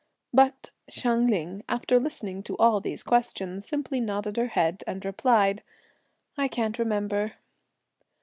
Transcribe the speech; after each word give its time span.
But 0.33 0.71
Hsiang 0.89 1.27
Ling, 1.27 1.63
after 1.69 1.99
listening 1.99 2.41
to 2.49 2.57
all 2.57 2.81
these 2.81 3.03
questions, 3.03 3.67
simply 3.67 3.99
nodded 3.99 4.35
her 4.37 4.47
head 4.47 4.83
and 4.87 5.05
replied, 5.05 5.61
"I 6.39 6.47
can't 6.47 6.79
remember." 6.79 7.33